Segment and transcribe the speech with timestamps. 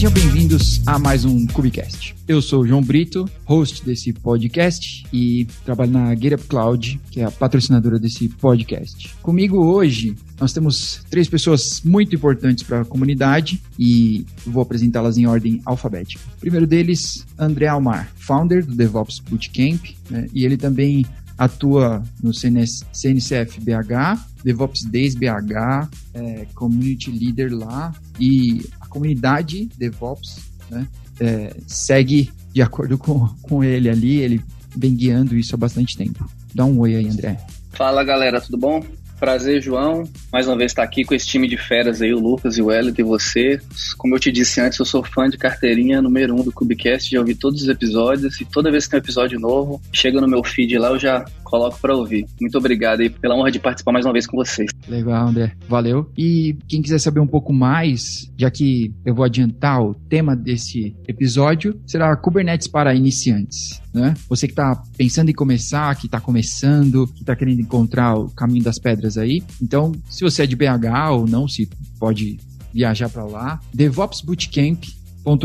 [0.00, 2.16] Sejam bem-vindos a mais um Cubicast.
[2.26, 7.24] Eu sou o João Brito, host desse podcast e trabalho na GetUp Cloud, que é
[7.24, 9.14] a patrocinadora desse podcast.
[9.20, 15.26] Comigo hoje nós temos três pessoas muito importantes para a comunidade e vou apresentá-las em
[15.26, 16.24] ordem alfabética.
[16.34, 21.04] O primeiro deles, André Almar, founder do DevOps Bootcamp, né, e ele também
[21.36, 30.50] atua no CNS, CNCF BH, DevOps Days BH, é, Community Leader lá e comunidade DevOps
[30.70, 30.86] né,
[31.18, 34.42] é, segue de acordo com, com ele ali, ele
[34.76, 36.28] vem guiando isso há bastante tempo.
[36.54, 37.38] Dá um oi aí, André.
[37.72, 38.82] Fala galera, tudo bom?
[39.20, 40.08] Prazer, João.
[40.32, 42.72] Mais uma vez estar aqui com esse time de feras aí, o Lucas e o
[42.72, 43.60] Elliot e você.
[43.98, 47.20] Como eu te disse antes, eu sou fã de carteirinha número um do Cubicast, já
[47.20, 50.42] ouvi todos os episódios e toda vez que tem um episódio novo, chega no meu
[50.42, 52.24] feed lá, eu já coloco para ouvir.
[52.40, 54.70] Muito obrigado aí pela honra de participar mais uma vez com vocês.
[54.88, 55.52] Legal, André.
[55.68, 56.10] Valeu.
[56.16, 60.94] E quem quiser saber um pouco mais, já que eu vou adiantar o tema desse
[61.08, 63.82] episódio, será Kubernetes para iniciantes.
[63.92, 64.14] Né?
[64.28, 68.62] Você que está pensando em começar, que está começando, que está querendo encontrar o caminho
[68.62, 69.42] das pedras aí.
[69.60, 72.38] Então, se você é de BH ou não, se pode
[72.72, 73.60] viajar para lá.
[73.74, 74.84] DevOps Bootcamp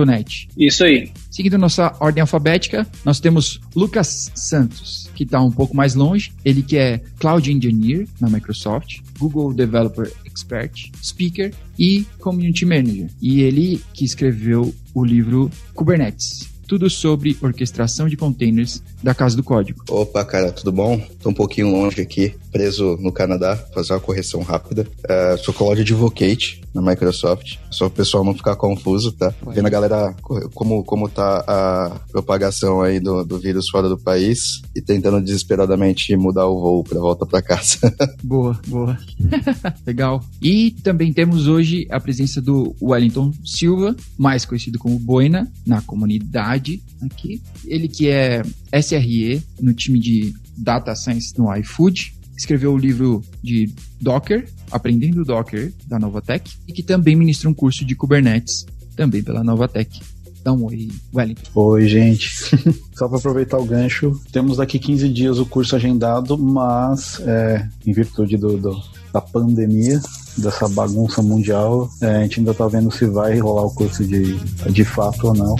[0.06, 0.48] Net.
[0.58, 1.12] Isso aí.
[1.30, 6.32] Seguindo nossa ordem alfabética, nós temos Lucas Santos, que está um pouco mais longe.
[6.44, 13.10] Ele que é Cloud Engineer na Microsoft, Google Developer Expert, Speaker e Community Manager.
[13.22, 19.44] E ele que escreveu o livro Kubernetes, tudo sobre orquestração de containers da Casa do
[19.44, 19.84] Código.
[19.90, 21.00] Opa, cara, tudo bom?
[21.22, 24.88] Tô um pouquinho longe aqui, preso no Canadá, fazer uma correção rápida.
[25.04, 29.34] Uh, sou Cloud Advocate na Microsoft, só o pessoal não ficar confuso, tá?
[29.34, 29.58] Pode.
[29.58, 30.16] Vendo a galera
[30.54, 36.16] como, como tá a propagação aí do, do vírus fora do país e tentando desesperadamente
[36.16, 37.78] mudar o voo pra volta pra casa.
[38.24, 38.98] boa, boa.
[39.86, 40.24] Legal.
[40.42, 46.82] E também temos hoje a presença do Wellington Silva, mais conhecido como Boina, na comunidade
[47.02, 47.42] aqui.
[47.66, 48.44] Ele que é
[48.82, 55.72] SRE no time de Data Science no iFood, escreveu o livro de Docker, Aprendendo Docker,
[55.88, 58.66] da Novatec, e que também ministra um curso de Kubernetes,
[58.96, 60.00] também pela Novatec.
[60.44, 61.50] Dá um oi, Wellington.
[61.56, 62.30] Oi, gente.
[62.94, 67.92] Só para aproveitar o gancho, temos daqui 15 dias o curso agendado, mas é, em
[67.92, 68.80] virtude do, do,
[69.12, 70.00] da pandemia,
[70.38, 74.38] dessa bagunça mundial, é, a gente ainda está vendo se vai rolar o curso de,
[74.72, 75.56] de fato ou não.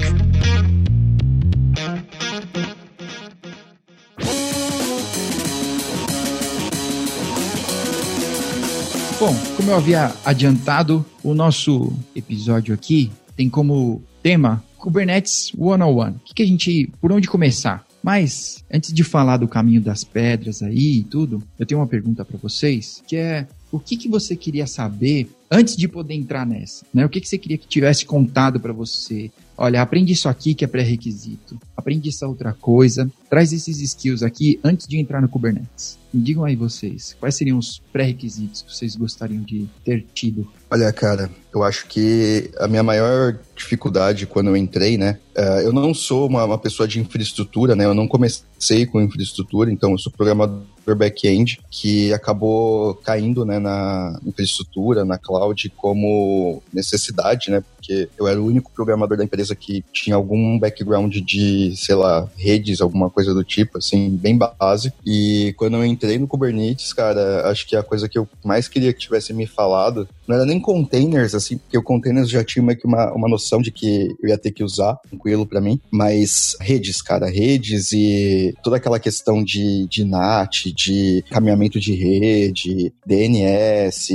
[9.18, 16.10] Bom, como eu havia adiantado, o nosso episódio aqui tem como tema Kubernetes 101.
[16.10, 17.86] O que, que a gente, por onde começar?
[18.04, 22.26] Mas antes de falar do caminho das pedras aí e tudo, eu tenho uma pergunta
[22.26, 26.86] para vocês, que é o que, que você queria saber antes de poder entrar nessa?
[26.94, 27.06] Né?
[27.06, 29.32] O que, que você queria que tivesse contado para você?
[29.58, 31.58] Olha, aprende isso aqui que é pré-requisito.
[31.78, 33.10] Aprende essa outra coisa.
[33.30, 35.98] Traz esses skills aqui antes de entrar no Kubernetes.
[36.14, 40.50] Me digam aí vocês, quais seriam os pré-requisitos que vocês gostariam de ter tido?
[40.70, 45.20] Olha, cara, eu acho que a minha maior dificuldade quando eu entrei, né?
[45.38, 47.86] Uh, eu não sou uma, uma, pessoa de infraestrutura, né?
[47.86, 50.64] Eu não comecei com infraestrutura, então eu sou programador
[50.94, 57.64] back-end que acabou caindo né, na infraestrutura, na cloud, como necessidade, né?
[57.76, 62.28] Porque eu era o único programador da empresa que tinha algum background de, sei lá,
[62.36, 64.98] redes, alguma coisa do tipo, assim, bem básico.
[65.06, 68.92] E quando eu entrei no Kubernetes, cara, acho que a coisa que eu mais queria
[68.92, 72.78] que tivesse me falado não era nem containers, assim, porque o containers já tinha meio
[72.78, 76.56] que uma, uma noção de que eu ia ter que usar, tranquilo para mim, mas
[76.60, 84.10] redes, cara, redes e toda aquela questão de, de NAT, de caminhamento de rede, DNS,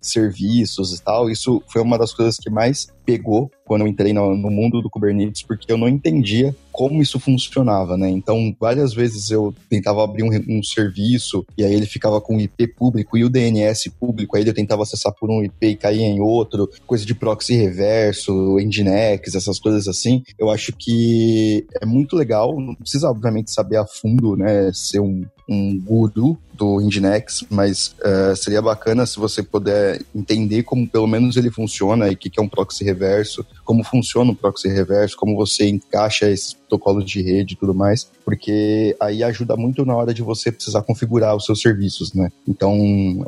[0.00, 4.36] serviços e tal, isso foi uma das coisas que mais pegou quando eu entrei no,
[4.36, 8.10] no, mundo do Kubernetes, porque eu não entendia como isso funcionava, né?
[8.10, 12.40] Então, várias vezes eu tentava abrir um, um, serviço e aí ele ficava com o
[12.40, 16.06] IP público e o DNS público, aí eu tentava acessar por um IP e caía
[16.06, 20.22] em outro, coisa de proxy reverso, Nginx, essas coisas assim.
[20.38, 24.70] Eu acho que é muito legal, não precisa, obviamente, saber a fundo, né?
[24.74, 30.88] Ser um, um guru do Nginx, mas uh, seria bacana se você puder entender como
[30.88, 34.34] pelo menos ele funciona e o que, que é um proxy reverso, como funciona um
[34.34, 39.56] proxy reverso, como você encaixa esses protocolos de rede e tudo mais, porque aí ajuda
[39.56, 42.30] muito na hora de você precisar configurar os seus serviços, né?
[42.46, 42.76] Então,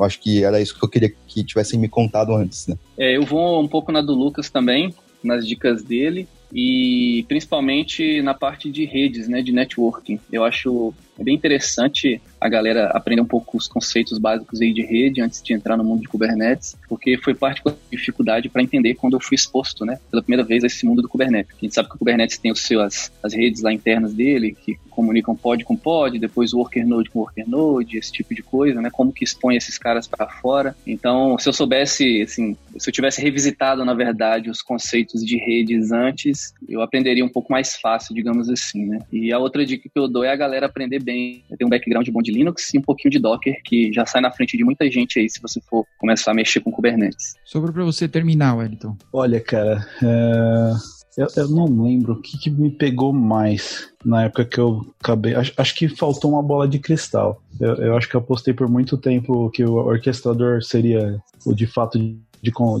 [0.01, 2.77] acho que era isso que eu queria que tivessem me contado antes, né?
[2.97, 8.33] É, eu vou um pouco na do Lucas também, nas dicas dele e principalmente na
[8.33, 10.19] parte de redes, né, de networking.
[10.31, 14.83] Eu acho é bem interessante a galera aprender um pouco os conceitos básicos aí de
[14.83, 18.95] rede antes de entrar no mundo de Kubernetes, porque foi parte da dificuldade para entender
[18.95, 21.55] quando eu fui exposto, né, pela primeira vez a esse mundo do Kubernetes.
[21.55, 24.77] A gente sabe que o Kubernetes tem os seus, as redes lá internas dele, que
[24.89, 28.89] comunicam pod com pod, depois worker node com worker node, esse tipo de coisa, né,
[28.91, 30.75] como que expõe esses caras para fora.
[30.85, 35.91] Então, se eu soubesse, assim, se eu tivesse revisitado, na verdade, os conceitos de redes
[35.91, 38.99] antes, eu aprenderia um pouco mais fácil, digamos assim, né.
[39.11, 42.07] E a outra dica que eu dou é a galera aprender bem, ter um background
[42.09, 44.91] bom de Linux e um pouquinho de Docker, que já sai na frente de muita
[44.91, 47.33] gente aí se você for começar a mexer com Kubernetes.
[47.45, 48.97] Sobrou para você terminar, Wellington.
[49.13, 51.21] Olha, cara, é...
[51.21, 55.33] eu, eu, não lembro o que, que, me pegou mais na época que eu acabei.
[55.33, 57.41] Acho, acho que faltou uma bola de cristal.
[57.59, 61.65] Eu, eu, acho que eu postei por muito tempo que o orquestrador seria o de
[61.65, 62.19] fato de,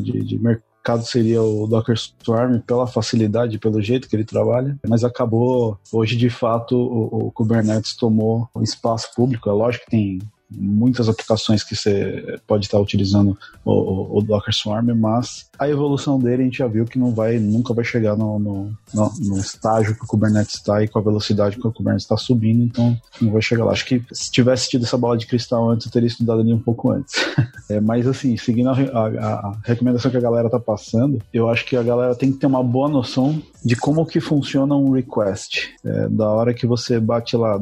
[0.03, 0.67] de, de mercado
[1.05, 6.29] seria o Docker Swarm pela facilidade, pelo jeito que ele trabalha, mas acabou hoje de
[6.29, 9.49] fato o, o Kubernetes tomou espaço público.
[9.49, 10.19] É lógico que tem
[10.49, 16.43] muitas aplicações que você pode estar utilizando o, o, Docker Swarm, mas a evolução dele
[16.43, 19.95] a gente já viu que não vai, nunca vai chegar no, no, no, no estágio
[19.95, 23.31] que o Kubernetes está e com a velocidade que o Kubernetes está subindo, então não
[23.31, 23.73] vai chegar lá.
[23.73, 26.59] Acho que se tivesse tido essa bola de cristal antes, eu teria estudado ali um
[26.59, 27.13] pouco antes.
[27.69, 29.07] é, mas assim, seguindo a, a,
[29.49, 32.47] a, recomendação que a galera tá passando, eu acho que a galera tem que ter
[32.47, 35.75] uma boa noção de como que funciona um request.
[35.83, 37.57] É, da hora que você bate lá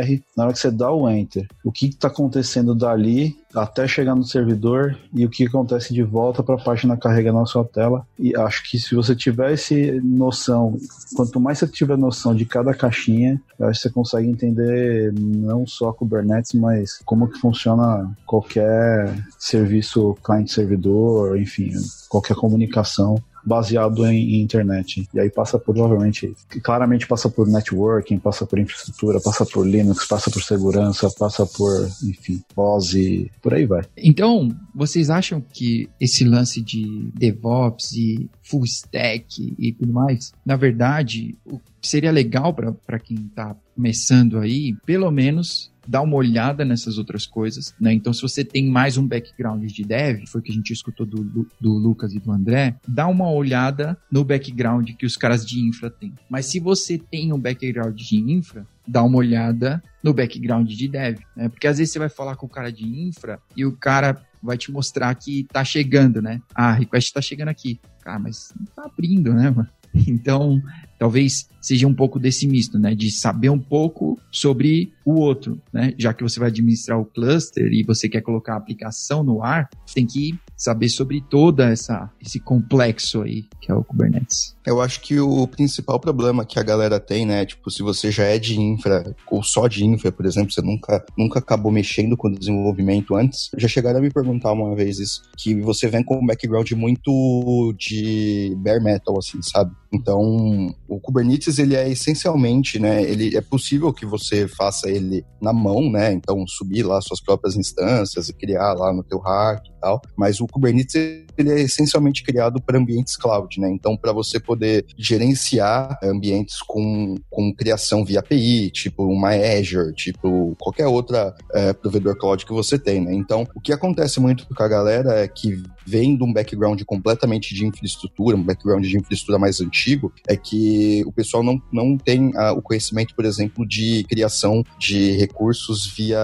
[0.00, 4.14] www.qualquercoisa.com.br na hora que você dá o enter, o que está acontecendo dali até chegar
[4.14, 8.06] no servidor e o que acontece de volta para a página carregando na sua tela.
[8.18, 10.78] E acho que se você tivesse noção,
[11.16, 15.92] quanto mais você tiver noção de cada caixinha, acho que você consegue entender não só
[15.92, 21.72] Kubernetes, mas como que funciona qualquer serviço cliente-servidor, enfim,
[22.08, 25.08] qualquer comunicação baseado em, em, internet.
[25.12, 30.06] E aí passa por, provavelmente, claramente passa por networking, passa por infraestrutura, passa por Linux,
[30.06, 33.82] passa por segurança, passa por, enfim, voz e por aí vai.
[33.96, 40.56] Então, vocês acham que esse lance de DevOps e full stack e tudo mais, na
[40.56, 41.36] verdade,
[41.80, 47.74] seria legal para quem está começando aí, pelo menos dá uma olhada nessas outras coisas,
[47.80, 47.92] né?
[47.92, 51.04] Então, se você tem mais um background de dev, foi o que a gente escutou
[51.04, 55.58] do, do Lucas e do André, dá uma olhada no background que os caras de
[55.58, 56.14] infra têm.
[56.28, 61.18] Mas se você tem um background de infra, dá uma olhada no background de dev,
[61.36, 61.48] né?
[61.48, 64.56] Porque às vezes você vai falar com o cara de infra e o cara vai
[64.56, 66.40] te mostrar que tá chegando, né?
[66.54, 67.80] Ah, a request tá chegando aqui.
[68.00, 69.68] Cara, mas não tá abrindo, né, mano?
[70.10, 70.60] Então,
[70.98, 72.94] talvez seja um pouco desse misto, né?
[72.94, 75.94] De saber um pouco sobre o outro, né?
[75.98, 79.68] Já que você vai administrar o cluster e você quer colocar a aplicação no ar,
[79.94, 84.54] tem que saber sobre toda essa esse complexo aí que é o Kubernetes.
[84.66, 88.24] Eu acho que o principal problema que a galera tem, né, tipo, se você já
[88.24, 92.28] é de infra ou só de infra, por exemplo, você nunca nunca acabou mexendo com
[92.28, 96.22] o desenvolvimento antes, já chegaram a me perguntar uma vez isso, que você vem com
[96.22, 99.72] um background muito de bare metal assim, sabe?
[99.92, 105.52] Então, o Kubernetes ele é essencialmente, né, ele é possível que você faça ele na
[105.52, 106.12] mão, né?
[106.12, 110.40] Então, subir lá suas próprias instâncias e criar lá no teu hack e tal, mas
[110.40, 113.70] o Kubernetes ele é essencialmente criado para ambientes cloud, né?
[113.70, 120.56] Então, para você poder gerenciar ambientes com, com criação via API, tipo uma Azure, tipo
[120.58, 123.14] qualquer outra é, provedor cloud que você tem, né?
[123.14, 127.54] Então, o que acontece muito com a galera é que vem de um background completamente
[127.54, 132.32] de infraestrutura, um background de infraestrutura mais antigo, é que o pessoal não, não tem
[132.36, 136.20] a, o conhecimento, por exemplo, de criação de recursos via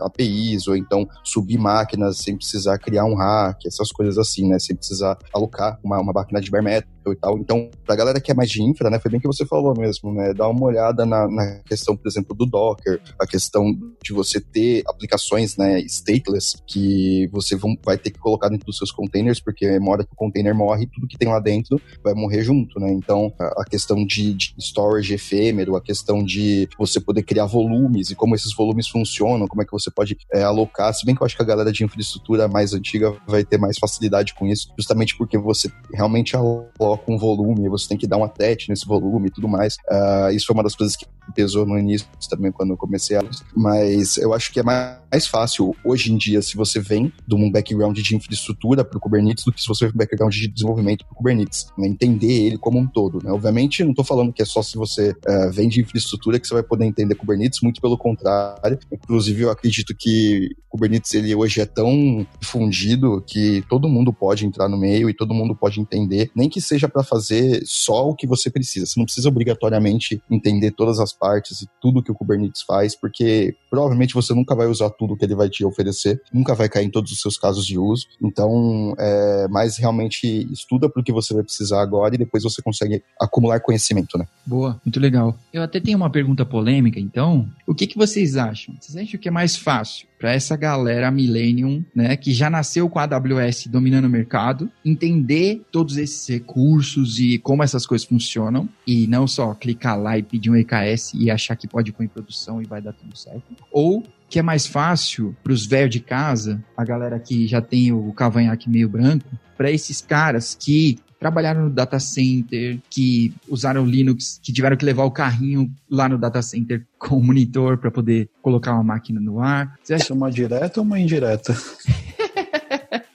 [0.00, 4.58] APIs, ou então subir máquinas sem precisar criar um hack, essas coisas assim, né?
[4.58, 7.38] Sem precisar alocar uma, uma máquina de bare metal e tal.
[7.38, 8.98] Então, pra galera que é mais de infra, né?
[8.98, 10.32] Foi bem que você falou mesmo, né?
[10.34, 13.64] Dá uma olhada na, na questão, por exemplo, do Docker, a questão
[14.02, 18.76] de você ter aplicações, né, stateless, que você vão, vai ter que colocar dentro dos
[18.76, 22.14] seus containers, porque uma hora que o container morre, tudo que tem lá dentro vai
[22.14, 22.92] morrer junto, né?
[22.92, 28.10] Então, a, a questão de, de, storage efêmero, a questão de você poder criar volumes
[28.10, 31.22] e como esses volumes funcionam, como é que você pode é, alocar, se bem que
[31.22, 34.72] eu acho que a galera de infraestrutura mais antiga vai ter mais facilidade com isso,
[34.78, 39.28] justamente porque você realmente aloca um volume, você tem que dar uma tete nesse volume
[39.28, 39.74] e tudo mais.
[39.90, 43.22] Uh, isso foi uma das coisas que pesou no início também, quando eu comecei a...
[43.54, 47.50] Mas eu acho que é mais fácil, hoje em dia, se você vem de um
[47.50, 50.48] background de infraestrutura para o Kubernetes, do que se você vem de um background de
[50.48, 51.66] desenvolvimento para o Kubernetes.
[51.78, 51.86] Né?
[51.86, 53.20] Entender ele como um todo.
[53.22, 53.30] Né?
[53.30, 56.54] Obviamente, não estou falando que é só se você uh, vem de infraestrutura que você
[56.54, 58.78] vai poder entender Kubernetes, muito pelo contrário.
[58.90, 64.68] Inclusive, eu acredito que Kubernetes ele hoje é tão difundido que todo mundo pode entrar
[64.68, 68.14] no meio e todo mundo pode entender, nem que seja seja para fazer só o
[68.14, 68.86] que você precisa.
[68.86, 73.54] Você não precisa obrigatoriamente entender todas as partes e tudo que o Kubernetes faz, porque
[73.68, 76.90] provavelmente você nunca vai usar tudo que ele vai te oferecer, nunca vai cair em
[76.90, 78.06] todos os seus casos de uso.
[78.22, 82.62] Então, é, mas realmente estuda para o que você vai precisar agora e depois você
[82.62, 84.26] consegue acumular conhecimento, né?
[84.46, 85.36] Boa, muito legal.
[85.52, 87.46] Eu até tenho uma pergunta polêmica, então.
[87.66, 88.74] O que, que vocês acham?
[88.80, 92.98] Vocês acham que é mais fácil para essa galera Millennium, né, que já nasceu com
[92.98, 99.06] a AWS dominando o mercado, entender todos esses recursos e como essas coisas funcionam e
[99.06, 102.60] não só clicar lá e pedir um EKS e achar que pode pôr em produção
[102.60, 103.56] e vai dar tudo certo?
[103.72, 107.90] Ou que é mais fácil para os velhos de casa, a galera que já tem
[107.90, 114.40] o cavanhaque meio branco, para esses caras que trabalharam no data center, que usaram Linux,
[114.42, 118.28] que tiveram que levar o carrinho lá no data center com o monitor para poder
[118.40, 119.78] colocar uma máquina no ar.
[119.84, 120.04] Você acha...
[120.04, 121.54] Isso é uma direta ou uma indireta?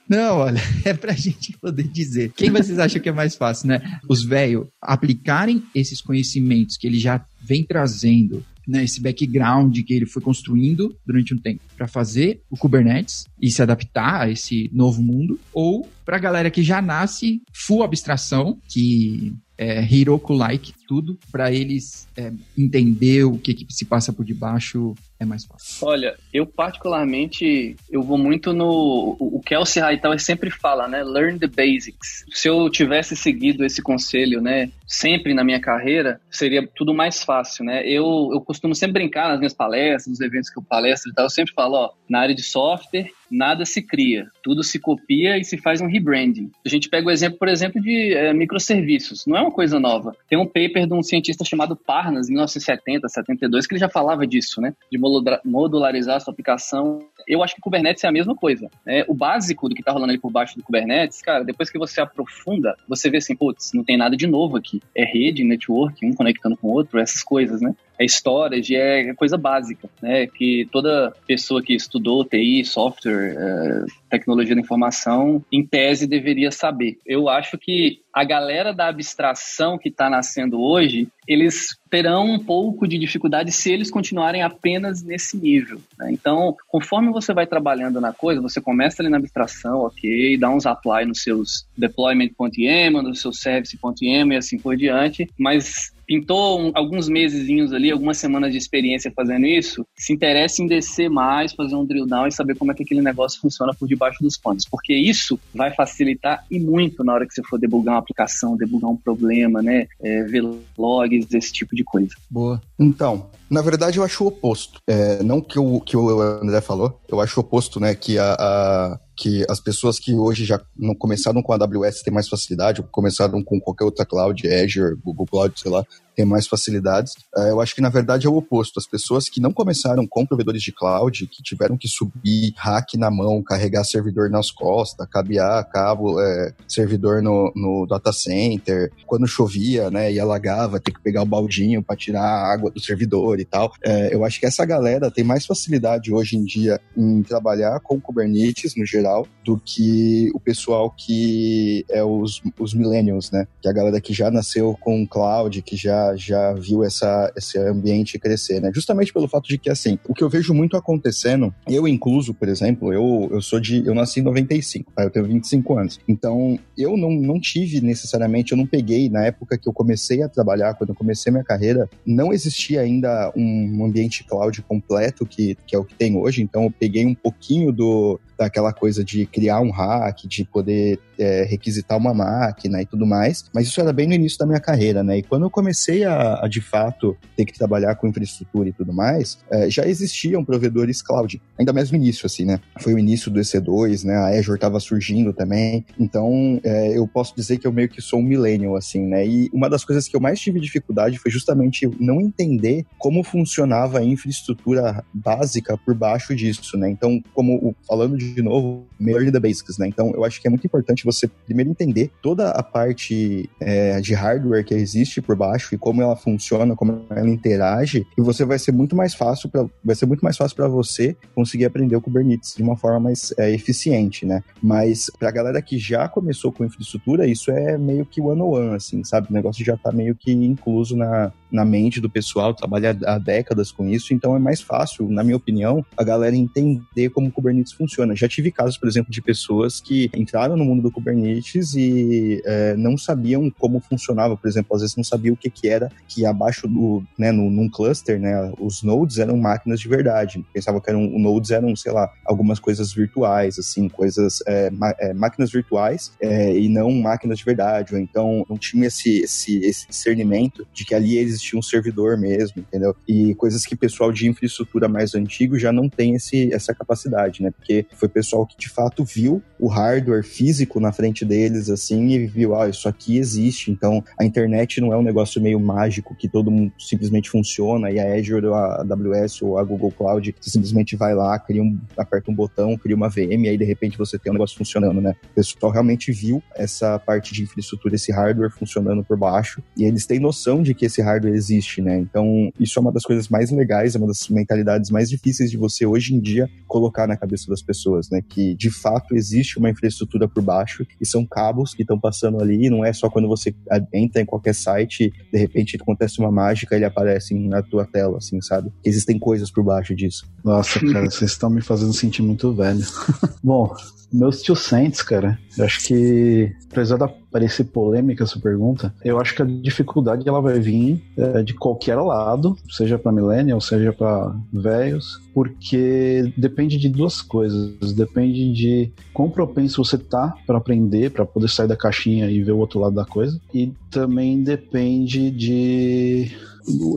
[0.08, 2.32] Não, olha, é pra gente poder dizer.
[2.36, 3.98] Quem vocês acham que é mais fácil, né?
[4.08, 10.06] Os velhos aplicarem esses conhecimentos que ele já vem trazendo né, esse background que ele
[10.06, 15.02] foi construindo durante um tempo para fazer o Kubernetes e se adaptar a esse novo
[15.02, 21.52] mundo, ou para a galera que já nasce full abstração, que é Heroku-like, tudo, para
[21.52, 25.86] eles é, entender o que, que se passa por debaixo é mais fácil.
[25.86, 29.16] Olha, eu particularmente, eu vou muito no...
[29.18, 31.02] O Kelsey Hightower sempre fala, né?
[31.02, 32.24] Learn the basics.
[32.30, 34.70] Se eu tivesse seguido esse conselho, né?
[34.86, 37.86] Sempre na minha carreira, seria tudo mais fácil, né?
[37.86, 41.24] Eu, eu costumo sempre brincar nas minhas palestras, nos eventos que eu palestro e tal,
[41.24, 45.44] eu sempre falo, ó, na área de software, nada se cria, tudo se copia e
[45.44, 46.50] se faz um rebranding.
[46.64, 49.24] A gente pega o exemplo, por exemplo, de é, microserviços.
[49.26, 50.14] Não é uma coisa nova.
[50.28, 54.26] Tem um paper de um cientista chamado Parnas, em 1970, 72, que ele já falava
[54.26, 54.74] disso, né?
[54.90, 54.98] De
[55.44, 57.00] modularizar a sua aplicação.
[57.26, 58.68] Eu acho que Kubernetes é a mesma coisa.
[58.84, 59.04] Né?
[59.06, 62.00] O básico do que está rolando ali por baixo do Kubernetes, cara, depois que você
[62.00, 64.82] aprofunda, você vê assim, putz, não tem nada de novo aqui.
[64.94, 67.74] É rede, network, um conectando com o outro, essas coisas, né?
[67.98, 70.26] É storage, é coisa básica, né?
[70.26, 76.98] Que toda pessoa que estudou TI, software, é, tecnologia da informação, em tese deveria saber.
[77.06, 82.88] Eu acho que a galera da abstração que está nascendo hoje, eles terão um pouco
[82.88, 85.80] de dificuldade se eles continuarem apenas nesse nível.
[85.98, 86.12] Né?
[86.12, 90.66] Então, conforme você vai trabalhando na coisa, você começa ali na abstração, ok, dá uns
[90.66, 97.08] apply nos seus deployment.yaml, nos seus service.yaml e assim por diante, mas pintou um, alguns
[97.08, 101.84] mesezinhos ali, algumas semanas de experiência fazendo isso, se interessa em descer mais, fazer um
[101.84, 104.94] drill down e saber como é que aquele negócio funciona por debaixo dos panos, porque
[104.94, 108.96] isso vai facilitar e muito na hora que você for debugar uma aplicação, debugar um
[108.96, 110.42] problema, né, é, ver
[110.78, 112.14] logs, esse tipo de coisa.
[112.30, 112.60] Boa.
[112.78, 114.80] Então, na verdade eu acho o oposto.
[114.86, 118.34] É, não que o que o André falou, eu acho o oposto, né, que a,
[118.38, 122.82] a que as pessoas que hoje já não começaram com a AWS têm mais facilidade,
[122.82, 125.84] ou começaram com qualquer outra cloud, Azure, Google Cloud, sei lá,
[126.14, 127.14] tem mais facilidades.
[127.36, 128.78] Uh, eu acho que, na verdade, é o oposto.
[128.78, 133.10] As pessoas que não começaram com provedores de cloud, que tiveram que subir hack na
[133.10, 139.90] mão, carregar servidor nas costas, cabear cabo, é, servidor no, no data center, quando chovia,
[139.90, 143.44] né, e alagava, ter que pegar o baldinho para tirar a água do servidor e
[143.44, 143.72] tal.
[143.84, 148.00] É, eu acho que essa galera tem mais facilidade hoje em dia em trabalhar com
[148.00, 153.70] Kubernetes, no geral, do que o pessoal que é os, os millennials, né, que é
[153.70, 158.60] a galera que já nasceu com cloud, que já já, viu essa, esse ambiente crescer,
[158.60, 158.70] né?
[158.74, 162.48] Justamente pelo fato de que, assim, o que eu vejo muito acontecendo, eu incluso, por
[162.48, 163.86] exemplo, eu, eu sou de.
[163.86, 165.04] Eu nasci em 95, tá?
[165.04, 166.00] eu tenho 25 anos.
[166.08, 170.28] Então, eu não, não tive necessariamente, eu não peguei na época que eu comecei a
[170.28, 175.74] trabalhar, quando eu comecei minha carreira, não existia ainda um ambiente cloud completo que, que
[175.74, 176.42] é o que tem hoje.
[176.42, 181.44] Então, eu peguei um pouquinho do, daquela coisa de criar um hack, de poder é,
[181.44, 183.44] requisitar uma máquina e tudo mais.
[183.54, 185.18] Mas isso era bem no início da minha carreira, né?
[185.18, 188.92] E quando eu comecei a, a de fato ter que trabalhar com infraestrutura e tudo
[188.92, 192.60] mais, é, já existiam provedores cloud, ainda mais no início, assim, né?
[192.80, 194.16] Foi o início do EC2, né?
[194.16, 195.84] A Azure estava surgindo também.
[195.98, 199.26] Então, é, eu posso dizer que eu meio que sou um millennial, assim, né?
[199.26, 203.98] E uma das coisas que eu mais tive dificuldade foi justamente não entender como funcionava
[203.98, 206.90] a infraestrutura básica por baixo disso, né?
[206.90, 209.88] Então, como falando de novo, melhor the basics, né?
[209.88, 214.14] Então, eu acho que é muito importante você primeiro entender toda a parte é, de
[214.14, 218.58] hardware que existe por baixo e como ela funciona, como ela interage, e você vai
[218.58, 222.00] ser muito mais fácil para vai ser muito mais fácil para você conseguir aprender o
[222.00, 224.42] Kubernetes de uma forma mais é, eficiente, né?
[224.62, 228.50] Mas para a galera que já começou com infraestrutura, isso é meio que one on
[228.50, 229.28] one, assim, sabe?
[229.30, 233.70] O negócio já está meio que incluso na, na mente do pessoal, trabalha há décadas
[233.70, 237.72] com isso, então é mais fácil, na minha opinião, a galera entender como o Kubernetes
[237.72, 238.14] funciona.
[238.14, 242.76] Já tive casos, por exemplo, de pessoas que entraram no mundo do Kubernetes e é,
[242.76, 246.24] não sabiam como funcionava, por exemplo, às vezes não sabia o que, que era que
[246.24, 250.44] abaixo do, né, no, num cluster, né, os nodes eram máquinas de verdade.
[250.54, 255.50] Pensavam que eram, nodes eram, sei lá, algumas coisas virtuais, assim, coisas, é, é, máquinas
[255.50, 260.64] virtuais é, e não máquinas de verdade, ou então não tinha esse, esse, esse discernimento
[260.72, 262.94] de que ali existia um servidor mesmo, entendeu?
[263.08, 267.50] E coisas que pessoal de infraestrutura mais antigo já não tem esse, essa capacidade, né?
[267.50, 272.26] Porque foi pessoal que de fato viu o hardware físico na frente deles, assim, e
[272.26, 276.28] viu, ah, isso aqui existe, então a internet não é um negócio meio mágico que
[276.28, 280.94] todo mundo simplesmente funciona e a Azure ou a AWS ou a Google Cloud, simplesmente
[280.94, 284.18] vai lá, cria um, aperta um botão, cria uma VM e aí de repente você
[284.18, 285.14] tem um negócio funcionando, né?
[285.32, 290.06] O pessoal realmente viu essa parte de infraestrutura, esse hardware funcionando por baixo e eles
[290.06, 291.98] têm noção de que esse hardware existe, né?
[291.98, 295.56] Então, isso é uma das coisas mais legais, é uma das mentalidades mais difíceis de
[295.56, 298.20] você hoje em dia colocar na cabeça das pessoas, né?
[298.28, 302.68] Que de fato existe uma infraestrutura por baixo e são cabos que estão passando ali,
[302.68, 303.54] não é só quando você
[303.94, 308.18] entra em qualquer site, de repente acontece uma mágica e ele aparece na tua tela,
[308.18, 308.72] assim, sabe?
[308.84, 310.26] Existem coisas por baixo disso.
[310.42, 312.84] Nossa, cara, vocês estão me fazendo sentir muito velho.
[313.42, 313.72] Bom,
[314.16, 319.34] meus tio Saints, cara, eu acho que, apesar de parecer polêmica essa pergunta, eu acho
[319.34, 324.34] que a dificuldade ela vai vir é, de qualquer lado, seja para millennial, seja para
[324.52, 327.92] velhos, porque depende de duas coisas.
[327.92, 332.52] Depende de quão propenso você tá para aprender, para poder sair da caixinha e ver
[332.52, 336.30] o outro lado da coisa, e também depende de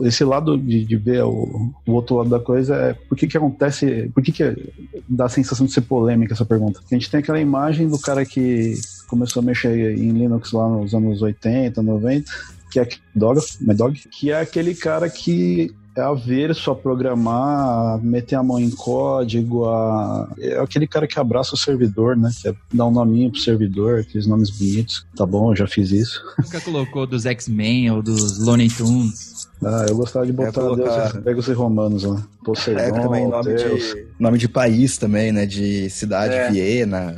[0.04, 3.36] esse lado de, de ver o, o, outro lado da coisa é por que que
[3.36, 4.72] acontece, por que que
[5.08, 6.80] dá a sensação de ser polêmica essa pergunta?
[6.90, 8.74] A gente tem aquela imagem do cara que
[9.08, 12.30] começou a mexer em Linux lá nos anos 80, 90,
[12.70, 18.36] que é Dog, Dog, que é aquele cara que é averso a programar, a meter
[18.36, 20.28] a mão em código, a...
[20.38, 22.30] é aquele cara que abraça o servidor, né?
[22.40, 25.06] Que é dar um nominho pro servidor, aqueles nomes bonitos.
[25.16, 26.22] Tá bom, já fiz isso.
[26.38, 29.48] Nunca colocou dos X-Men ou dos Looney Tunes.
[29.62, 31.12] Ah, eu gostava de botar colocar...
[31.12, 32.26] Deus, gregos e romanos lá.
[32.44, 35.44] Poseidon, é, também nome de, nome de país também, né?
[35.44, 36.50] De cidade, é.
[36.50, 37.14] Viena.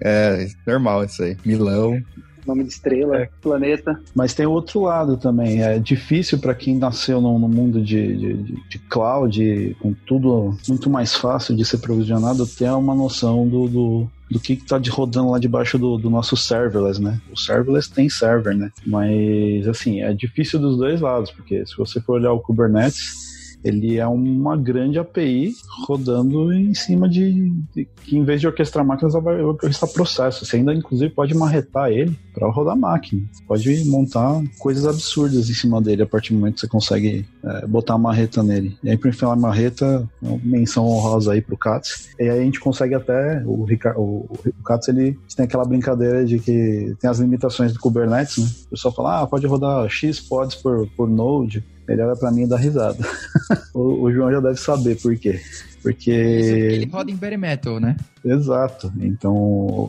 [0.00, 1.36] É, normal isso aí.
[1.44, 2.02] Milão
[2.46, 3.28] nome de estrela, é.
[3.40, 4.00] planeta.
[4.14, 5.62] Mas tem outro lado também.
[5.62, 8.34] É difícil para quem nasceu no, no mundo de, de,
[8.68, 14.10] de, cloud, com tudo muito mais fácil de ser provisionado, ter uma noção do, do
[14.30, 17.20] do que está rodando lá debaixo do, do, nosso serverless, né?
[17.30, 18.70] O serverless tem server, né?
[18.86, 23.31] Mas, assim, é difícil dos dois lados, porque se você for olhar o Kubernetes,
[23.64, 25.54] ele é uma grande API
[25.86, 30.48] rodando em cima de, de que em vez de orquestrar máquinas, vai orquestrar processos.
[30.48, 33.22] Você ainda, inclusive, pode marretar ele para rodar máquina.
[33.46, 37.66] Pode montar coisas absurdas em cima dele a partir do momento que você consegue é,
[37.66, 38.76] botar a marreta nele.
[38.82, 42.10] E aí, para enfiar a marreta, uma menção honrosa aí pro Katz.
[42.18, 46.24] E aí a gente consegue até, o, Ricardo, o, o Katz, ele tem aquela brincadeira
[46.24, 48.50] de que tem as limitações do Kubernetes, né?
[48.66, 52.46] O pessoal fala, ah, pode rodar X pods por, por node, ele olha pra mim
[52.46, 52.98] dá risada.
[53.74, 55.40] o, o, João já deve saber por quê.
[55.82, 56.10] Porque.
[56.10, 57.96] Ele roda em bare metal, né?
[58.24, 58.92] Exato.
[59.00, 59.34] Então,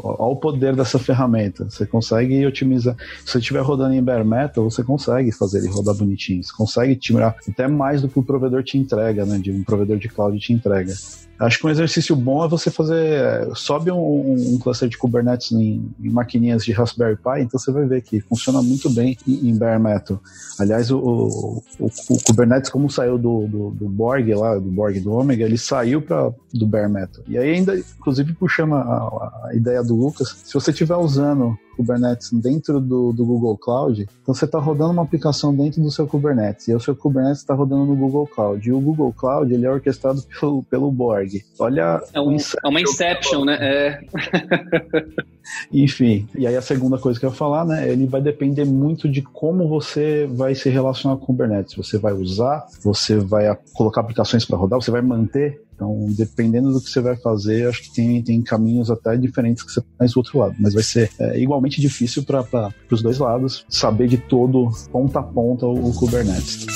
[0.03, 1.69] olha o poder dessa ferramenta.
[1.69, 2.95] Você consegue otimizar.
[3.23, 6.43] Se você estiver rodando em bare metal, você consegue fazer ele rodar bonitinho.
[6.43, 9.37] Você consegue tirar até mais do que o provedor te entrega, né?
[9.37, 10.93] De um provedor de cloud te entrega.
[11.39, 13.49] Acho que um exercício bom é você fazer.
[13.55, 17.85] Sobe um, um cluster de Kubernetes em, em, maquininhas de Raspberry Pi, então você vai
[17.85, 20.21] ver que funciona muito bem em, em bare metal.
[20.59, 24.99] Aliás, o, o, o, o Kubernetes, como saiu do, do, do, Borg lá, do Borg
[24.99, 27.23] do Omega, ele saiu pra, do bare metal.
[27.27, 32.31] E aí, ainda, inclusive, puxando a, a ideia do Lucas, se você estiver usando Kubernetes
[32.31, 36.67] dentro do, do Google Cloud, então você está rodando uma aplicação dentro do seu Kubernetes,
[36.67, 38.67] e o seu Kubernetes está rodando no Google Cloud.
[38.67, 41.43] E o Google Cloud ele é orquestrado pelo, pelo Borg.
[41.59, 42.01] Olha.
[42.13, 43.57] É, um, é uma Inception, né?
[43.59, 44.01] É.
[45.71, 47.89] Enfim, e aí a segunda coisa que eu ia falar, né?
[47.89, 51.75] Ele vai depender muito de como você vai se relacionar com o Kubernetes.
[51.75, 56.79] Você vai usar, você vai colocar aplicações para rodar, você vai manter então, dependendo do
[56.79, 60.17] que você vai fazer, acho que tem, tem caminhos até diferentes que você faz do
[60.17, 60.55] outro lado.
[60.59, 65.23] Mas vai ser é, igualmente difícil para os dois lados saber de todo, ponta a
[65.23, 66.67] ponta, o, o Kubernetes.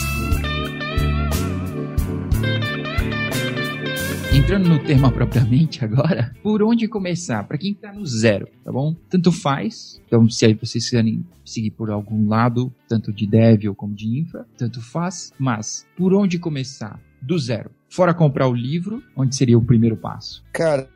[4.34, 7.44] Entrando no tema propriamente agora, por onde começar?
[7.44, 8.96] Para quem está no zero, tá bom?
[9.10, 10.00] Tanto faz.
[10.06, 14.20] Então, se aí vocês quiserem seguir por algum lado, tanto de dev ou como de
[14.20, 15.34] infra, tanto faz.
[15.38, 17.00] Mas, por onde começar?
[17.22, 17.72] Do zero.
[17.90, 20.44] Fora comprar o livro, onde seria o primeiro passo?
[20.54, 20.88] Cara,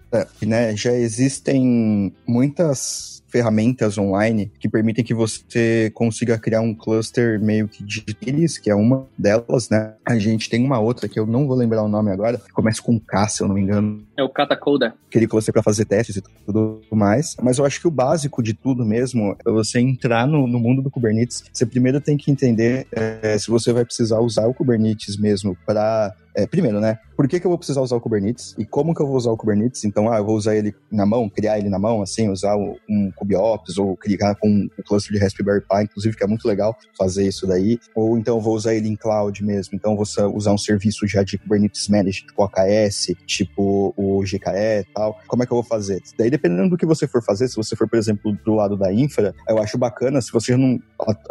[0.46, 7.68] né, já existem muitas ferramentas online que permitem que você consiga criar um cluster meio
[7.68, 9.94] que de eles, que é uma delas, né?
[10.06, 12.82] A gente tem uma outra que eu não vou lembrar o nome agora, que começa
[12.82, 14.04] com K, se eu não me engano.
[14.22, 14.94] É o Catacoda.
[15.10, 17.36] Queria cluster para fazer testes e tudo mais.
[17.42, 20.80] Mas eu acho que o básico de tudo mesmo é você entrar no, no mundo
[20.80, 21.44] do Kubernetes.
[21.52, 26.16] Você primeiro tem que entender é, se você vai precisar usar o Kubernetes mesmo para
[26.36, 26.98] é, primeiro, né?
[27.16, 28.56] Por que, que eu vou precisar usar o Kubernetes?
[28.58, 29.84] E como que eu vou usar o Kubernetes?
[29.84, 33.12] Então, ah, eu vou usar ele na mão, criar ele na mão, assim, usar um
[33.16, 37.28] KubeOps ou criar com o cluster de Raspberry Pi, inclusive, que é muito legal fazer
[37.28, 37.80] isso daí.
[37.94, 39.76] Ou então vou usar ele em cloud mesmo.
[39.76, 44.86] Então, vou usar um serviço já de Kubernetes Managed, tipo AKS, tipo o GKE e
[44.94, 45.20] tal.
[45.28, 46.02] Como é que eu vou fazer?
[46.18, 48.94] Daí, dependendo do que você for fazer, se você for, por exemplo, do lado da
[48.94, 50.80] infra, eu acho bacana se você não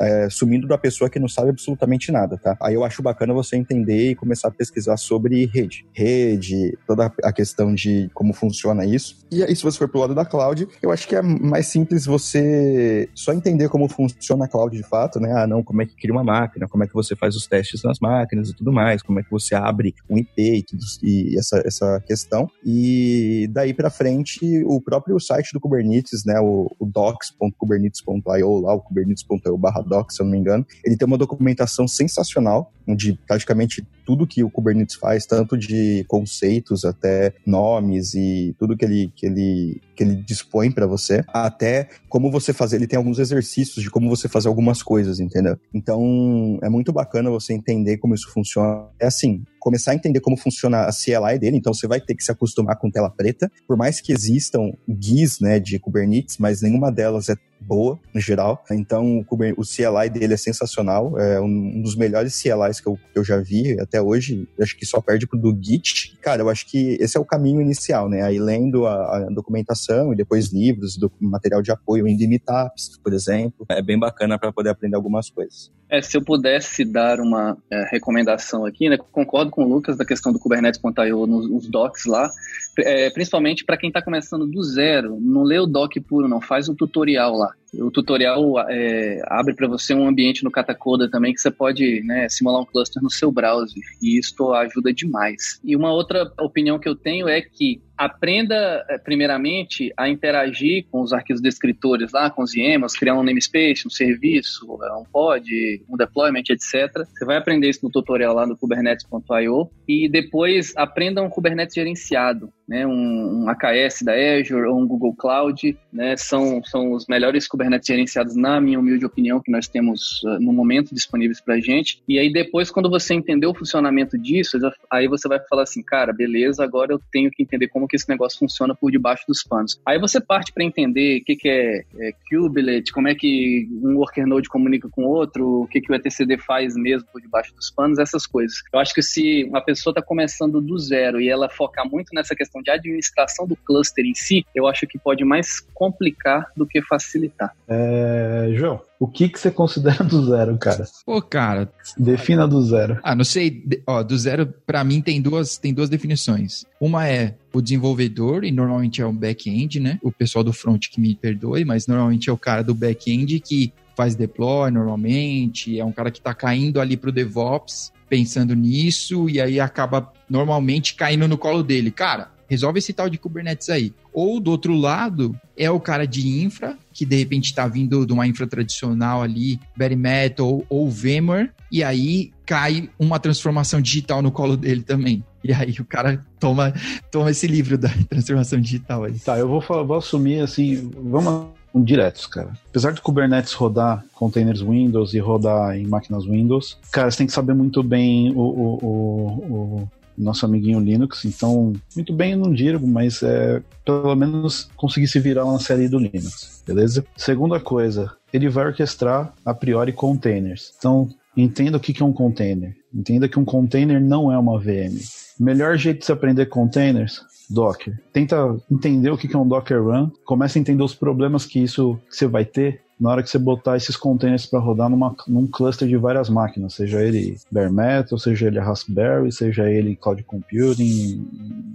[0.00, 2.56] é, sumindo da pessoa que não sabe absolutamente nada, tá?
[2.60, 5.86] Aí eu acho bacana você entender e começar a pesquisar sobre rede.
[5.92, 9.16] Rede, toda a questão de como funciona isso.
[9.30, 12.06] E aí, se você for pro lado da cloud, eu acho que é mais simples
[12.06, 15.32] você só entender como funciona a cloud de fato, né?
[15.32, 17.82] Ah, não, como é que cria uma máquina, como é que você faz os testes
[17.82, 21.38] nas máquinas e tudo mais, como é que você abre um IP e, tudo, e
[21.38, 22.50] essa, essa questão.
[22.64, 26.38] E daí para frente, o próprio site do Kubernetes, né?
[26.40, 31.06] O, o docs.kubernetes.io, lá, o kubernetes.io barra docs, se eu não me engano, ele tem
[31.06, 38.14] uma documentação sensacional, onde praticamente tudo que o Kubernetes faz, tanto de conceitos até nomes
[38.14, 42.76] e tudo que ele, que ele, que ele dispõe para você, até como você fazer.
[42.76, 45.58] Ele tem alguns exercícios de como você fazer algumas coisas, entendeu?
[45.74, 48.88] Então é muito bacana você entender como isso funciona.
[48.98, 52.24] É assim, começar a entender como funciona a CLI dele, então você vai ter que
[52.24, 56.90] se acostumar com tela preta, por mais que existam GUIs, né, de Kubernetes, mas nenhuma
[56.90, 58.64] delas é boa, no geral.
[58.70, 63.24] Então, o, o CLI dele é sensacional, é um dos melhores CLIs que eu, eu
[63.24, 66.18] já vi até hoje, acho que só perde pro do Git.
[66.20, 68.22] Cara, eu acho que esse é o caminho inicial, né?
[68.22, 73.12] Aí lendo a, a documentação e depois livros, do, material de apoio, em meetups, por
[73.12, 75.70] exemplo, é bem bacana para poder aprender algumas coisas.
[75.90, 80.04] É, se eu pudesse dar uma é, recomendação aqui, né, concordo com o Lucas da
[80.04, 82.30] questão do Kubernetes.io nos, nos docs lá,
[82.80, 86.68] é, principalmente para quem está começando do zero, não lê o doc puro, não, faz
[86.68, 87.54] um tutorial lá.
[87.74, 92.28] O tutorial é, abre para você um ambiente no Katacoda também que você pode né,
[92.28, 95.60] simular um cluster no seu browser e isso ajuda demais.
[95.64, 101.02] E uma outra opinião que eu tenho é que aprenda é, primeiramente a interagir com
[101.02, 105.44] os arquivos descritores lá, com os YAMLs, criar um namespace, um serviço, é, um pod,
[105.88, 107.04] um deployment, etc.
[107.12, 112.50] Você vai aprender isso no tutorial lá no kubernetes.io e depois aprenda um Kubernetes gerenciado
[112.70, 117.48] né, um, um, AKS da Azure ou um Google Cloud, né, são, são os melhores
[117.48, 121.60] Kubernetes gerenciados, na minha humilde opinião, que nós temos uh, no momento disponíveis para a
[121.60, 122.02] gente.
[122.08, 124.58] E aí depois, quando você entender o funcionamento disso,
[124.90, 128.08] aí você vai falar assim, cara, beleza, agora eu tenho que entender como que esse
[128.08, 129.80] negócio funciona por debaixo dos panos.
[129.86, 133.96] Aí você parte para entender o que, que é, é kubelet, como é que um
[133.96, 137.70] worker node comunica com outro, o que, que o etcd faz mesmo por debaixo dos
[137.70, 138.62] panos, essas coisas.
[138.72, 142.34] Eu acho que se uma pessoa está começando do zero e ela focar muito nessa
[142.34, 146.82] questão de administração do cluster em si, eu acho que pode mais complicar do que
[146.82, 147.49] facilitar.
[147.68, 150.84] É, João, o que, que você considera do zero, cara?
[151.06, 151.70] Pô, cara.
[151.96, 152.98] Defina do zero.
[153.02, 153.64] Ah, não sei.
[153.86, 156.64] Ó, do zero, para mim, tem duas, tem duas definições.
[156.80, 159.98] Uma é o desenvolvedor, e normalmente é o back-end, né?
[160.02, 163.72] O pessoal do front que me perdoe, mas normalmente é o cara do back-end que
[163.96, 169.40] faz deploy normalmente, é um cara que está caindo ali pro DevOps, pensando nisso, e
[169.40, 171.90] aí acaba normalmente caindo no colo dele.
[171.90, 173.94] Cara, resolve esse tal de Kubernetes aí.
[174.12, 178.12] Ou do outro lado, é o cara de infra, que de repente está vindo de
[178.12, 184.32] uma infra tradicional ali, Bare Metal ou, VMware, e aí cai uma transformação digital no
[184.32, 185.24] colo dele também.
[185.44, 186.74] E aí o cara toma,
[187.10, 189.18] toma esse livro da transformação digital aí.
[189.20, 192.52] Tá, eu vou, vou assumir assim, vamos diretos, cara.
[192.68, 197.32] Apesar do Kubernetes rodar containers Windows e rodar em máquinas Windows, cara, você tem que
[197.32, 199.88] saber muito bem o, o, o, o
[200.20, 205.44] nosso amiguinho Linux, então, muito bem não digo, mas é, pelo menos conseguir se virar
[205.44, 207.04] na série do Linux, beleza?
[207.16, 210.72] Segunda coisa, ele vai orquestrar a priori containers.
[210.78, 212.76] Então, entenda o que é um container.
[212.92, 214.98] Entenda que um container não é uma VM.
[215.38, 217.98] Melhor jeito de se aprender containers, Docker.
[218.12, 221.98] Tenta entender o que é um Docker Run, começa a entender os problemas que isso
[222.08, 225.46] que você vai ter na hora que você botar esses containers para rodar numa, num
[225.46, 231.26] cluster de várias máquinas, seja ele bare metal, seja ele Raspberry, seja ele cloud computing,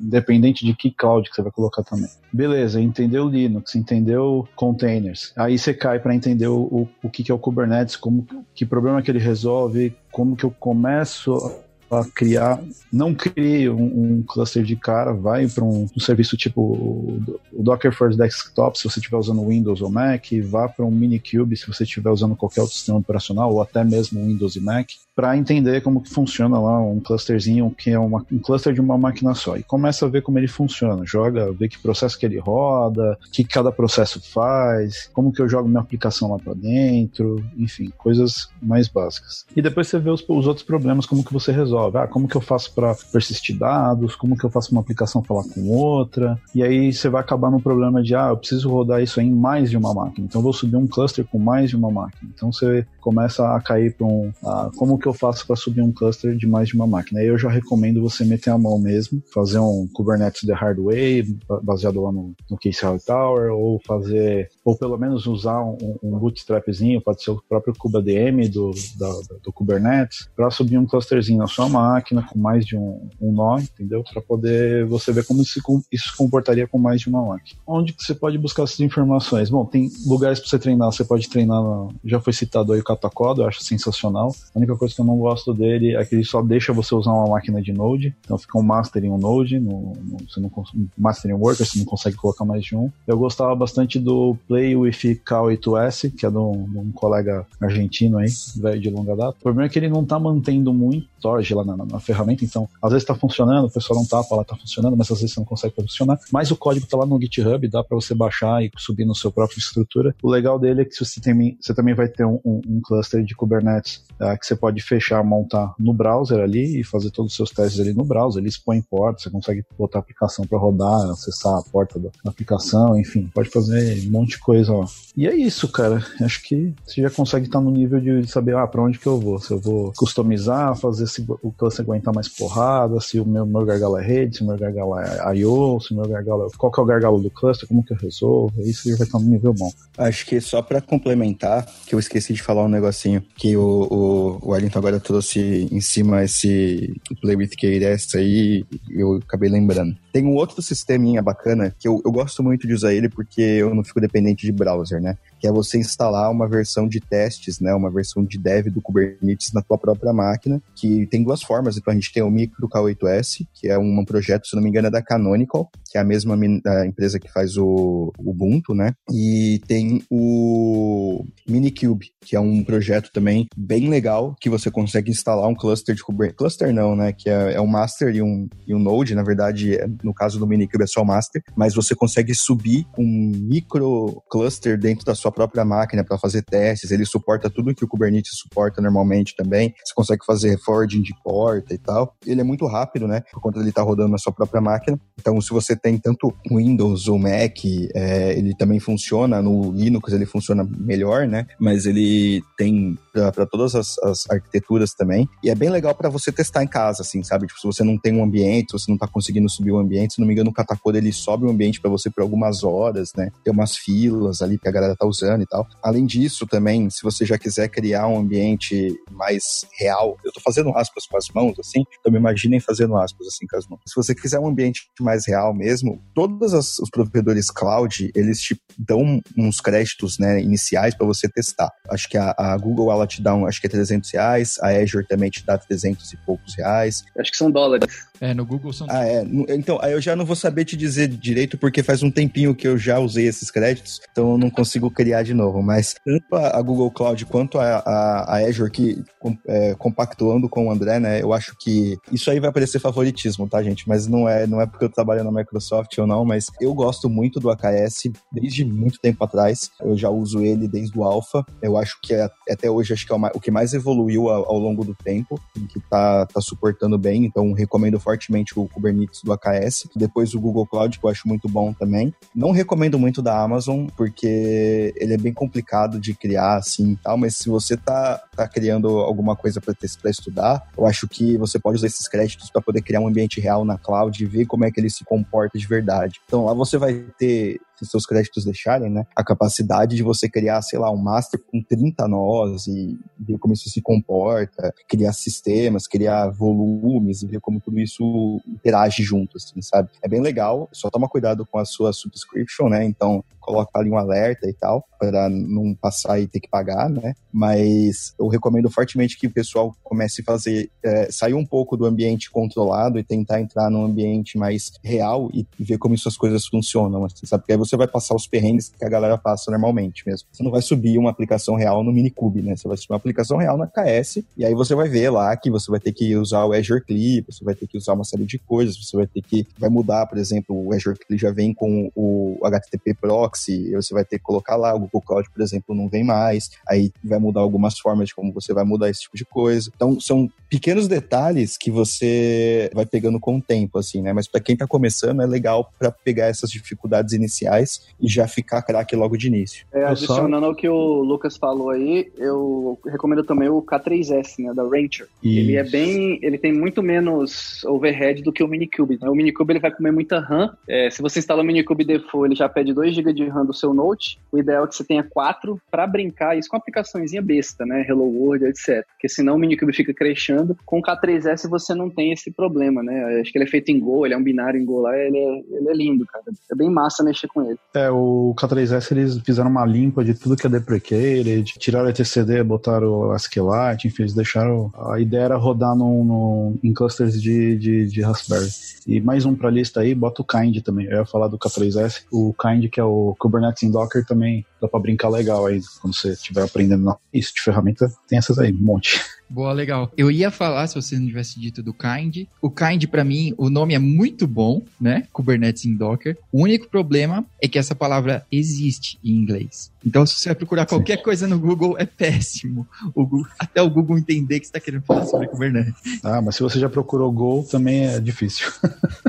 [0.01, 2.09] independente de que cloud que você vai colocar também.
[2.31, 5.33] Beleza, entendeu Linux, entendeu containers.
[5.35, 8.65] Aí você cai para entender o, o, o que, que é o Kubernetes, como que
[8.65, 11.64] problema que ele resolve, como que eu começo
[12.03, 17.63] criar, não crie um, um, cluster de cara, vai para um, um, serviço tipo o,
[17.63, 21.67] Docker for Desktop, se você estiver usando Windows ou Mac, vá para um Minikube se
[21.67, 25.82] você estiver usando qualquer outro sistema operacional, ou até mesmo Windows e Mac, para entender
[25.82, 29.56] como que funciona lá um clusterzinho que é uma, um cluster de uma máquina só.
[29.56, 33.32] E começa a ver como ele funciona, joga, vê que processo que ele roda, o
[33.32, 38.49] que cada processo faz, como que eu jogo minha aplicação lá para dentro, enfim, coisas
[38.62, 39.45] mais básicas.
[39.56, 41.97] E depois você vê os, os, outros problemas, como que você resolve.
[41.97, 45.43] Ah, como que eu faço para persistir dados, como que eu faço uma aplicação falar
[45.43, 49.21] com outra, e aí você vai acabar no problema de, ah, eu preciso rodar isso
[49.21, 51.89] em mais de uma máquina, então eu vou subir um cluster com mais de uma
[51.89, 52.30] máquina.
[52.34, 55.81] Então você começa a cair para um, ah, como que que eu faço para subir
[55.81, 57.19] um cluster de mais de uma máquina?
[57.19, 61.23] Aí eu já recomendo você meter a mão mesmo, fazer um Kubernetes the hard way,
[61.61, 67.01] baseado lá no, no Case Tower, ou fazer, ou pelo menos usar um, um bootstrapzinho,
[67.01, 69.11] pode ser o próprio KubeADM do, da,
[69.43, 73.59] do Kubernetes, para subir um clusterzinho na sua máquina com mais de um, um nó,
[73.59, 74.03] entendeu?
[74.11, 75.61] Para poder você ver como isso,
[75.93, 77.59] se comportaria com mais de uma máquina.
[77.67, 79.51] Onde que você pode buscar essas informações?
[79.51, 81.61] Bom, tem lugares para você treinar, você pode treinar,
[82.03, 84.35] já foi citado aí o Catacoda, eu acho sensacional.
[84.53, 87.12] A única coisa que eu não gosto dele é que ele só deixa você usar
[87.12, 88.15] uma máquina de Node.
[88.21, 90.51] Então fica um master em um Node, no, no, você não
[90.97, 92.91] master em worker, você não consegue colocar mais de um.
[93.05, 98.17] Eu gostava bastante do Play with K8S, que é de um, de um colega argentino
[98.17, 99.38] aí, velho de longa data.
[99.39, 102.45] O problema é que ele não tá mantendo muito storage lá na, na, na ferramenta,
[102.45, 105.33] então às vezes tá funcionando, o pessoal não tapa lá, tá funcionando, mas às vezes
[105.33, 106.19] você não consegue funcionar.
[106.31, 109.31] Mas o código tá lá no GitHub, dá para você baixar e subir no seu
[109.31, 110.15] próprio estrutura.
[110.21, 113.35] O legal dele é que você, tem, você também vai ter um, um, cluster de
[113.35, 117.51] Kubernetes uh, que você pode fechar, montar no browser ali e fazer todos os seus
[117.51, 118.41] testes ali no browser.
[118.41, 122.97] Ele expõe porta, você consegue botar a aplicação para rodar, acessar a porta da aplicação,
[122.99, 124.85] enfim, pode fazer um monte de coisa lá.
[125.15, 126.03] E é isso, cara.
[126.21, 129.19] Acho que você já consegue estar no nível de saber ah, para onde que eu
[129.19, 129.39] vou.
[129.39, 133.65] Se eu vou customizar, fazer se o cluster aguentar mais porrada, se o meu, meu
[133.65, 136.58] gargalo é rede, se o meu gargalo é I.O., se o meu gargalo é...
[136.58, 138.54] Qual que é o gargalo do cluster, como que eu resolvo.
[138.62, 139.71] Isso já vai estar no nível bom.
[139.97, 144.39] Acho que só para complementar, que eu esqueci de falar um negocinho, que o, o,
[144.41, 149.95] o Wellington agora trouxe em cima esse Play with KDS aí, eu acabei lembrando.
[150.12, 153.73] Tem um outro sisteminha bacana que eu, eu gosto muito de usar ele porque eu
[153.73, 155.17] não fico dependente de browser, né?
[155.39, 157.74] Que é você instalar uma versão de testes, né?
[157.74, 161.78] Uma versão de dev do Kubernetes na tua própria máquina, que tem duas formas.
[161.78, 164.88] Então a gente tem o Micro K8S, que é um projeto, se não me engano,
[164.88, 166.36] é da Canonical, que é a mesma
[166.67, 168.91] a empresa que faz o Ubuntu, né?
[169.10, 175.47] E tem o Minikube, que é um projeto também bem legal, que você consegue instalar
[175.47, 176.38] um cluster de Kubernetes.
[176.38, 177.13] Cluster não, né?
[177.13, 180.38] Que é, é um master e um, e um node, na verdade, é no caso
[180.38, 185.31] do Minikube é só master, mas você consegue subir um micro cluster dentro da sua
[185.31, 186.91] própria máquina para fazer testes.
[186.91, 189.73] Ele suporta tudo que o Kubernetes suporta normalmente também.
[189.86, 192.17] Você consegue fazer forwarding de porta e tal.
[192.25, 193.21] Ele é muito rápido, né?
[193.31, 194.99] Por conta ele estar tá rodando na sua própria máquina.
[195.17, 197.58] Então, se você tem tanto Windows ou Mac,
[197.93, 199.41] é, ele também funciona.
[199.41, 201.45] No Linux ele funciona melhor, né?
[201.60, 205.28] Mas ele tem para todas as, as, arquiteturas também.
[205.43, 207.48] E é bem legal para você testar em casa, assim, sabe?
[207.48, 209.80] Tipo, se você não tem um ambiente, se você não está conseguindo subir o um
[209.80, 210.15] ambiente ambiente.
[210.15, 213.12] Se não me engano, o Catacoda ele sobe o ambiente para você por algumas horas,
[213.15, 213.32] né?
[213.43, 215.65] Tem umas filas ali que a galera tá usando e tal.
[215.82, 220.69] Além disso, também, se você já quiser criar um ambiente mais real, eu tô fazendo
[220.76, 223.82] aspas com as mãos, assim, então me imaginem fazendo aspas assim com as mãos.
[223.88, 225.74] Se você quiser um ambiente mais real mesmo,
[226.13, 231.71] todos as, os provedores cloud, eles te dão uns créditos, né, iniciais para você testar.
[231.89, 234.69] Acho que a, a, Google, ela te dá, um, acho que é 300 reais, a
[234.69, 237.03] Azure também te dá 300 e poucos reais.
[237.17, 237.88] Acho que são dólares.
[238.21, 238.88] É, no Google são.
[238.89, 239.25] Ah, é.
[239.49, 242.67] Então, aí eu já não vou saber te dizer direito, porque faz um tempinho que
[242.67, 245.61] eu já usei esses créditos, então eu não consigo criar de novo.
[245.61, 249.03] Mas tanto a, Google Cloud quanto a, a, a Azure, que
[249.47, 253.61] é, compactuando com o André, né, eu acho que isso aí vai parecer favoritismo, tá,
[253.61, 253.88] gente?
[253.88, 255.54] Mas não é, não é porque eu trabalho na Microsoft
[255.99, 259.71] ou não, mas eu gosto muito do AKS desde muito tempo atrás.
[259.79, 261.45] Eu já uso ele desde o Alpha.
[261.61, 264.59] Eu acho que é, até hoje acho que é o que mais evoluiu ao, ao
[264.59, 265.39] longo do tempo,
[265.69, 269.87] que tá, tá suportando bem, então recomendo fortemente o Kubernetes do AKS.
[269.95, 272.13] Depois o Google Cloud, que eu acho muito bom também.
[272.33, 277.35] Não recomendo muito da Amazon, porque ele é bem complicado de criar, assim, tal, mas
[277.37, 279.75] se você tá, tá criando alguma coisa para
[280.09, 283.65] estudar, eu acho que você pode usar esses créditos para poder criar um ambiente real
[283.65, 286.19] na cloud e ver como é que ele se comporta de verdade.
[286.25, 289.05] Então lá você vai ter se seus créditos deixarem, né?
[289.15, 293.53] A capacidade de você criar, sei lá, um master com 30 nós e ver como
[293.53, 299.61] isso se comporta, criar sistemas, criar volumes e ver como tudo isso interage junto, assim,
[299.61, 299.89] sabe?
[300.01, 302.85] É bem legal, só toma cuidado com a sua subscription, né?
[302.85, 307.13] Então, coloca ali um alerta e tal, para não passar e ter que pagar, né?
[307.31, 311.85] Mas eu recomendo fortemente que o pessoal comece a fazer, é, sair um pouco do
[311.85, 316.45] ambiente controlado e tentar entrar num ambiente mais real e, ver como isso as coisas
[316.47, 317.43] funcionam, assim, sabe?
[317.43, 320.28] Porque aí você vai passar os perrengues que a galera passa normalmente mesmo.
[320.32, 322.56] Você não vai subir uma aplicação real no Minicube, né?
[322.56, 325.49] Você vai subir uma aplicação real na KS e aí você vai ver lá que
[325.49, 328.25] você vai ter que usar o Azure Clip, você vai ter que usar uma série
[328.25, 331.54] de coisas, você vai ter que, vai mudar, por exemplo, o Azure Clip já vem
[331.54, 335.75] com o HTTP proxy, você vai ter que colocar lá, o Google Cloud, por exemplo,
[335.75, 339.17] não vem mais, aí vai mudar algumas formas de como você vai mudar esse tipo
[339.17, 339.71] de coisa.
[339.75, 344.13] Então, são pequenos detalhes que você vai pegando com o tempo, assim, né?
[344.13, 348.61] Mas para quem tá começando, é legal para pegar essas dificuldades iniciais e já ficar
[348.61, 349.65] craque logo de início.
[349.73, 354.63] É, adicionando ao que o Lucas falou aí, eu recomendo também o K3S, né, da
[354.63, 355.07] Rancher.
[355.23, 355.39] Isso.
[355.39, 358.97] Ele é bem, ele tem muito menos overhead do que o Minikube.
[359.01, 359.09] Né?
[359.09, 360.55] O Minikube ele vai comer muita RAM.
[360.67, 363.53] É, se você instala o Minikube default, ele já pede 2 GB de RAM do
[363.53, 364.19] seu Note.
[364.31, 368.05] O ideal é que você tenha 4 para brincar, isso com aplicaçõezinha besta, né, Hello
[368.05, 368.85] World, etc.
[368.93, 370.57] Porque senão o Minikube fica crescendo.
[370.65, 373.21] Com o K3S você não tem esse problema, né?
[373.21, 375.17] Acho que ele é feito em Go, ele é um binário em Go lá, ele
[375.17, 376.25] é, ele é lindo, cara.
[376.51, 377.44] É bem massa mexer com ele.
[377.73, 382.43] É, o K3S eles fizeram uma limpa de tudo que é deprecated, tiraram o etcd,
[382.43, 384.71] botaram o SQLite, enfim, eles deixaram.
[384.91, 388.49] A ideia era rodar no, no em clusters de, de, de Raspberry.
[388.88, 390.86] E mais um pra lista aí, bota o Kind também.
[390.86, 392.03] Eu ia falar do K3S.
[392.12, 395.95] O Kind, que é o Kubernetes em Docker, também dá pra brincar legal aí quando
[395.95, 397.91] você estiver aprendendo isso de ferramenta.
[398.08, 399.01] Tem essas aí, um monte.
[399.29, 399.91] Boa, legal.
[399.97, 402.27] Eu ia falar, se você não tivesse dito do Kind.
[402.41, 405.07] O Kind, para mim, o nome é muito bom, né?
[405.11, 406.17] Kubernetes em Docker.
[406.31, 409.71] O único problema é que essa palavra existe em inglês.
[409.85, 411.03] Então, se você vai procurar qualquer Sim.
[411.03, 412.67] coisa no Google, é péssimo.
[412.93, 415.73] O Google, até o Google entender que você está querendo falar sobre Kubernetes.
[416.03, 418.51] Ah, mas se você já procurou Go, também é difícil.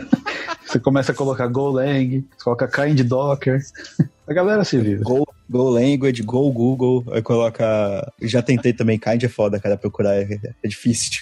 [0.67, 3.63] você começa a colocar Golang, coloca Kind Docker.
[4.29, 5.03] A galera se vive.
[5.03, 8.13] Go, Go Language, Go Google, aí coloca.
[8.23, 11.21] Já tentei também, Kind é foda, cara, procurar, é, é difícil.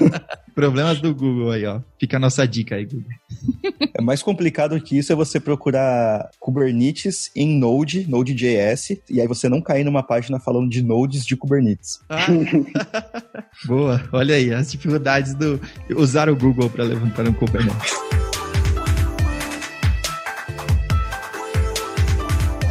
[0.54, 1.80] Problemas do Google aí, ó.
[1.98, 3.08] Fica a nossa dica aí, Google.
[3.94, 9.48] é mais complicado que isso é você procurar Kubernetes em Node, Node.js, e aí você
[9.48, 11.98] não cair numa página falando de nodes de Kubernetes.
[12.08, 12.26] Ah.
[13.66, 15.60] Boa, olha aí, as dificuldades do
[15.96, 18.23] usar o Google para levantar um Kubernetes.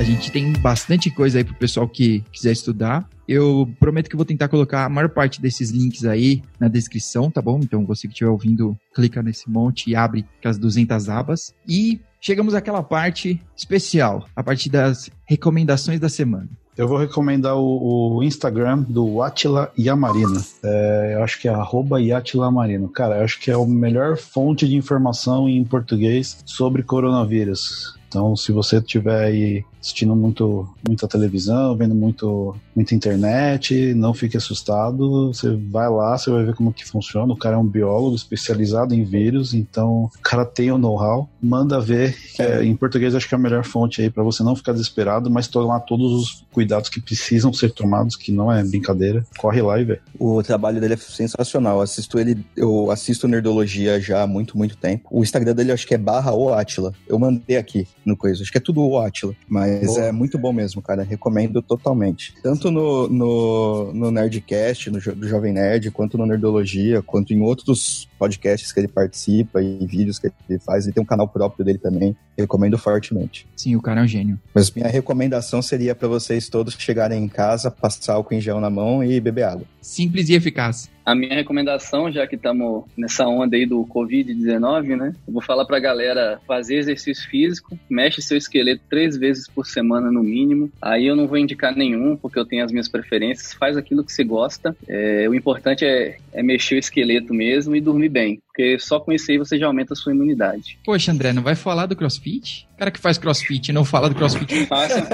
[0.04, 3.08] A gente tem bastante coisa aí pro pessoal que quiser estudar.
[3.26, 7.42] Eu prometo que vou tentar colocar a maior parte desses links aí na descrição, tá
[7.42, 7.62] bom?
[7.63, 11.56] Então você que estiver ouvindo, clica nesse monte e abre aquelas 200 abas.
[11.66, 16.50] E chegamos àquela parte especial, a parte das recomendações da semana.
[16.78, 20.44] Eu vou recomendar o, o Instagram do Atila Yamarino.
[20.66, 22.89] É, eu acho que é arroba Yamarino.
[22.89, 27.98] Cara, eu acho que é a melhor fonte de informação em português sobre coronavírus.
[28.10, 34.38] Então, se você estiver aí assistindo muito, muita televisão, vendo muito, muita internet, não fique
[34.38, 35.28] assustado.
[35.34, 37.34] Você vai lá, você vai ver como que funciona.
[37.34, 41.30] O cara é um biólogo especializado em vírus, então o cara tem o know-how.
[41.41, 42.15] Manda ver.
[42.39, 45.30] É, em português, acho que é a melhor fonte aí para você não ficar desesperado,
[45.30, 49.26] mas tomar todos os cuidados que precisam ser tomados, que não é brincadeira.
[49.38, 50.00] Corre lá e vê.
[50.17, 51.78] O trabalho dele é sensacional.
[51.78, 55.10] Eu assisto ele, eu assisto Nerdologia já há muito, muito tempo.
[55.12, 56.93] O Instagram dele acho que é barra o Atila.
[57.06, 58.41] Eu mandei aqui no coisa.
[58.41, 59.36] Acho que é tudo o Atila.
[59.48, 61.04] Mas mas é muito bom mesmo, cara.
[61.04, 62.34] Recomendo totalmente.
[62.42, 68.08] Tanto no, no, no Nerdcast, no do Jovem Nerd, quanto no Nerdologia, quanto em outros
[68.18, 70.86] podcasts que ele participa e vídeos que ele faz.
[70.86, 72.16] Ele tem um canal próprio dele também.
[72.38, 73.48] Recomendo fortemente.
[73.56, 74.40] Sim, o cara é um gênio.
[74.54, 78.70] Mas minha recomendação seria para vocês todos chegarem em casa, passar álcool em gel na
[78.70, 79.66] mão e beber água.
[79.82, 80.90] Simples e eficaz.
[81.06, 85.13] A minha recomendação, já que estamos nessa onda aí do Covid-19, né?
[85.28, 90.12] Eu vou falar pra galera fazer exercício físico, mexe seu esqueleto três vezes por semana
[90.12, 90.72] no mínimo.
[90.82, 93.54] Aí eu não vou indicar nenhum, porque eu tenho as minhas preferências.
[93.54, 94.76] Faz aquilo que você gosta.
[94.88, 98.42] É, o importante é, é mexer o esqueleto mesmo e dormir bem.
[98.48, 100.78] Porque só com isso aí você já aumenta a sua imunidade.
[100.86, 102.68] Poxa, André, não vai falar do crossfit?
[102.76, 104.68] O cara que faz crossfit e não fala do crossfit.
[104.68, 105.08] Faça.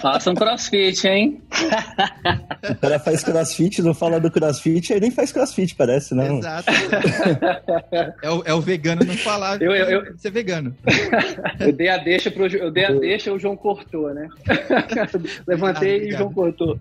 [0.00, 1.42] Faça um crossfit, hein?
[2.70, 6.38] o cara faz crossfit, não fala do crossfit, aí nem faz crossfit, parece, não.
[6.38, 6.70] Exato.
[8.22, 9.60] é, o, é o vegano não falar.
[9.60, 10.74] Eu, eu, eu, ser vegano.
[11.58, 14.28] eu dei a deixa pro eu dei a deixa o João cortou, né?
[15.48, 16.78] Levantei ah, e o João cortou.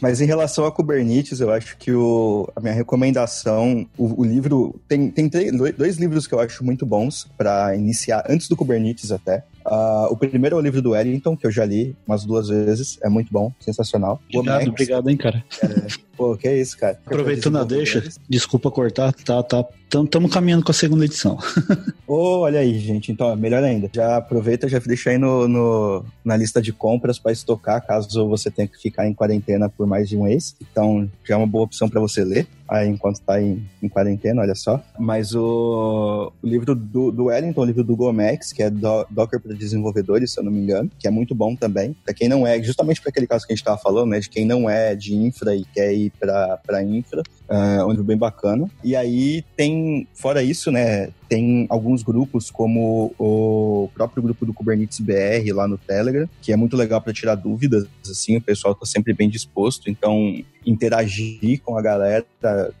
[0.00, 4.40] Mas em relação a Kubernetes, eu acho que o, a minha recomendação, o, o livro
[4.40, 4.80] livro.
[4.88, 9.12] Tem, tem três, dois livros que eu acho muito bons para iniciar, antes do Kubernetes
[9.12, 9.44] até.
[9.66, 12.98] Uh, o primeiro é o livro do Wellington, que eu já li umas duas vezes.
[13.02, 14.20] É muito bom, sensacional.
[14.32, 15.44] Obrigado, obrigado, hein, cara.
[15.62, 17.00] É, pô, que é isso, cara.
[17.06, 19.64] Aproveitando a deixa, desculpa cortar, tá, tá.
[19.86, 21.38] Estamos caminhando com a segunda edição.
[22.06, 23.10] oh, olha aí, gente.
[23.10, 23.90] Então, melhor ainda.
[23.92, 28.50] Já aproveita, já deixa aí no, no na lista de compras para estocar, caso você
[28.50, 30.54] tenha que ficar em quarentena por mais de um mês.
[30.60, 34.42] Então, já é uma boa opção para você ler aí enquanto está em, em, quarentena,
[34.42, 34.80] olha só.
[34.96, 39.40] Mas o, o livro do, do Wellington, o livro do Gomex, que é do, Docker
[39.40, 41.96] para desenvolvedores, se eu não me engano, que é muito bom também.
[42.04, 44.30] Para quem não é, justamente para aquele caso que a gente estava falando, né, de
[44.30, 48.70] quem não é de infra e quer ir para infra, uh, um livro bem bacana.
[48.82, 54.98] E aí tem, fora isso, né, tem alguns grupos, como o próprio grupo do Kubernetes
[54.98, 58.84] BR lá no Telegram, que é muito legal para tirar dúvidas, assim, o pessoal está
[58.84, 62.26] sempre bem disposto, então interagir com a galera,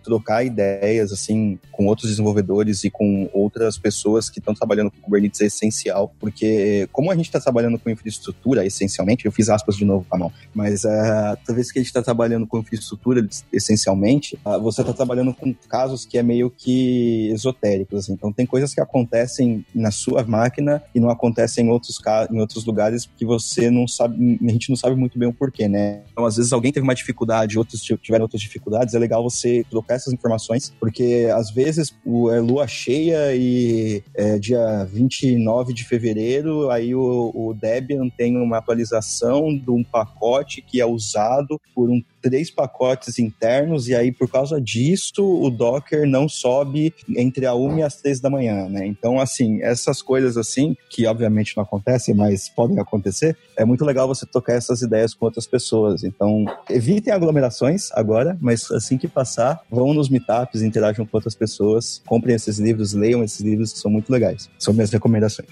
[0.02, 5.40] trocar ideias, assim, com outros desenvolvedores e com outras pessoas que estão trabalhando com Kubernetes
[5.40, 9.84] é essencial, porque como a gente está trabalhando com infraestrutura, essencialmente, eu fiz aspas de
[9.84, 14.38] novo, tá não, mas uh, toda vez que a gente está trabalhando com infraestrutura, essencialmente,
[14.44, 18.74] uh, você está trabalhando com casos que é meio que esotéricos, assim, então tem coisas
[18.74, 21.98] que acontecem na sua máquina e não acontecem em outros,
[22.30, 25.68] em outros lugares que você não sabe, a gente não sabe muito bem o porquê,
[25.68, 26.02] né?
[26.12, 29.94] Então, às vezes alguém teve uma dificuldade, outros tiveram outras dificuldades, é legal você trocar
[29.94, 36.70] essas informações, porque às vezes o, é lua cheia e é dia 29 de fevereiro,
[36.70, 42.02] aí o, o Debian tem uma atualização de um pacote que é usado por um
[42.20, 47.78] três pacotes internos e aí por causa disso o Docker não sobe entre a 1
[47.78, 48.86] e as 3 da manhã, né?
[48.86, 54.08] Então, assim, essas coisas assim, que obviamente não acontecem, mas podem acontecer, é muito legal
[54.08, 56.02] você tocar essas ideias com outras pessoas.
[56.02, 62.02] Então, evitem aglomerações agora, mas assim que passar, vão nos meetups, interajam com outras pessoas,
[62.06, 64.48] comprem esses livros, leiam esses livros que são muito legais.
[64.58, 65.48] São minhas recomendações.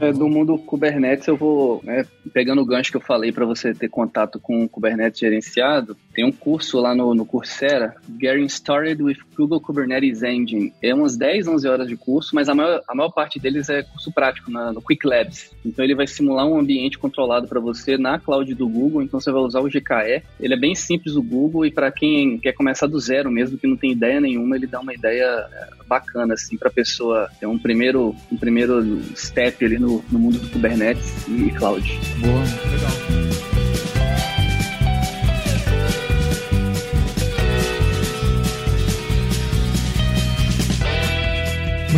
[0.00, 3.74] É, do mundo Kubernetes, eu vou, né, pegando o gancho que eu falei para você
[3.74, 7.94] ter contato com o Kubernetes gerenciado, tem um curso lá no, no Coursera,
[8.38, 10.72] Getting Started with Google Kubernetes Engine.
[10.82, 13.82] É umas 10, 11 horas de curso, mas a maior, a maior parte deles é
[13.82, 15.50] curso prático, na, no Quick Labs.
[15.64, 19.32] Então ele vai simular um ambiente controlado para você na cloud do Google, então você
[19.32, 20.22] vai usar o GKE.
[20.38, 23.66] Ele é bem simples o Google e para quem quer começar do zero mesmo, que
[23.66, 27.46] não tem ideia nenhuma, ele dá uma ideia é, bacana assim para a pessoa ter
[27.46, 31.88] um primeiro um primeiro step ali no, no mundo do Kubernetes e cloud.
[32.20, 33.27] Boa, legal.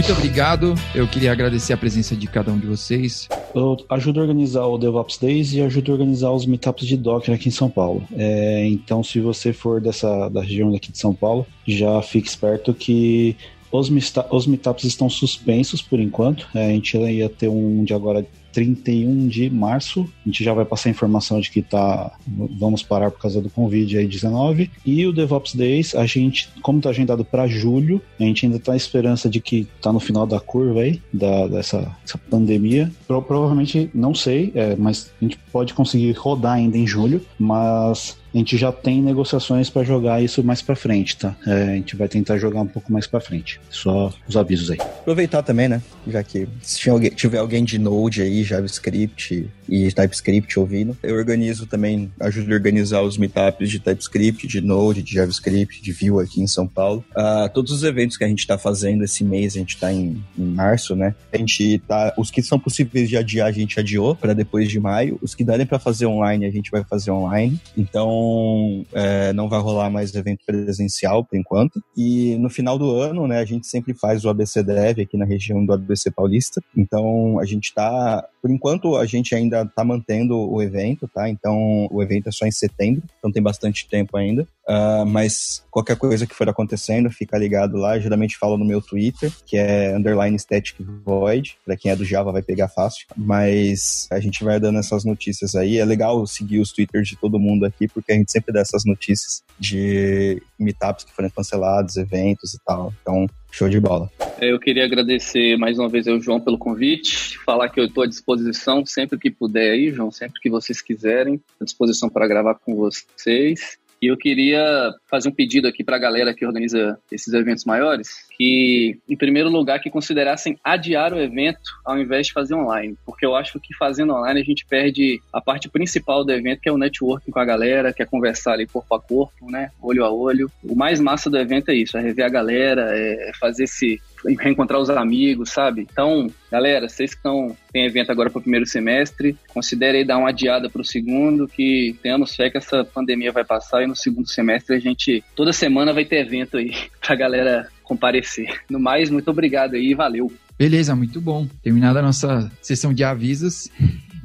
[0.00, 0.74] Muito obrigado.
[0.94, 3.28] Eu queria agradecer a presença de cada um de vocês.
[3.54, 7.34] Eu ajudo a organizar o DevOps Days e ajudo a organizar os meetups de Docker
[7.34, 8.02] aqui em São Paulo.
[8.16, 12.72] É, então, se você for dessa da região aqui de São Paulo, já fique esperto
[12.72, 13.36] que
[13.70, 13.90] os,
[14.30, 16.48] os meetups estão suspensos por enquanto.
[16.54, 20.08] É, a gente ia ter um de agora 31 de março.
[20.24, 22.12] A gente já vai passar a informação de que tá,
[22.58, 24.70] vamos parar por causa do Covid aí 19.
[24.84, 28.74] E o DevOps Days, a gente, como tá agendado para julho, a gente ainda tá
[28.74, 31.94] em esperança de que tá no final da curva aí, da, dessa
[32.28, 32.90] pandemia.
[33.06, 38.19] Pro, provavelmente, não sei, é, mas a gente pode conseguir rodar ainda em julho, mas
[38.32, 41.36] a gente já tem negociações para jogar isso mais para frente, tá?
[41.46, 43.60] É, a gente vai tentar jogar um pouco mais para frente.
[43.70, 44.78] Só os avisos aí.
[44.80, 45.82] Aproveitar também, né?
[46.06, 46.80] Já que se
[47.14, 53.02] tiver alguém de Node aí, JavaScript e TypeScript ouvindo, eu organizo também, ajudo a organizar
[53.02, 57.04] os meetups de TypeScript, de Node, de JavaScript, de Vue aqui em São Paulo.
[57.10, 60.22] Uh, todos os eventos que a gente está fazendo esse mês, a gente está em,
[60.38, 61.14] em março, né?
[61.32, 64.78] A gente tá, os que são possíveis de adiar, a gente adiou para depois de
[64.78, 65.18] maio.
[65.20, 67.60] Os que darem para fazer online, a gente vai fazer online.
[67.76, 71.82] Então então é, não vai rolar mais evento presencial por enquanto.
[71.96, 75.24] E no final do ano, né, a gente sempre faz o ABC Dev aqui na
[75.24, 76.60] região do ABC Paulista.
[76.76, 81.28] Então a gente está, por enquanto, a gente ainda está mantendo o evento, tá?
[81.28, 84.46] Então o evento é só em setembro, então tem bastante tempo ainda.
[84.70, 87.96] Uh, mas qualquer coisa que for acontecendo, fica ligado lá.
[87.96, 91.56] Eu geralmente falo no meu Twitter, que é underline static void.
[91.64, 93.04] Pra quem é do Java vai pegar fácil.
[93.16, 95.78] Mas a gente vai dando essas notícias aí.
[95.78, 98.84] É legal seguir os Twitters de todo mundo aqui, porque a gente sempre dá essas
[98.84, 102.94] notícias de meetups que foram cancelados, eventos e tal.
[103.02, 104.08] Então, show de bola.
[104.40, 108.06] Eu queria agradecer mais uma vez ao João pelo convite, falar que eu estou à
[108.06, 112.76] disposição sempre que puder aí, João, sempre que vocês quiserem, à disposição para gravar com
[112.76, 113.80] vocês.
[114.02, 118.26] E eu queria fazer um pedido aqui para a galera que organiza esses eventos maiores,
[118.34, 123.26] que, em primeiro lugar, que considerassem adiar o evento ao invés de fazer online, porque
[123.26, 126.72] eu acho que fazendo online a gente perde a parte principal do evento, que é
[126.72, 130.10] o networking com a galera, que é conversar ali corpo a corpo, né, olho a
[130.10, 130.50] olho.
[130.64, 134.00] O mais massa do evento é isso, é rever a galera, é fazer esse
[134.38, 135.86] reencontrar os amigos, sabe?
[135.90, 140.30] Então, galera, vocês que estão tem evento agora para o primeiro semestre, considerem dar uma
[140.30, 144.28] adiada para o segundo, que tenhamos fé que essa pandemia vai passar e no segundo
[144.28, 148.60] semestre a gente toda semana vai ter evento aí para a galera comparecer.
[148.70, 150.32] No mais, muito obrigado aí, valeu.
[150.58, 151.48] Beleza, muito bom.
[151.62, 153.68] Terminada a nossa sessão de avisos